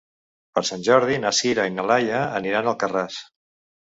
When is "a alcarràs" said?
2.71-3.19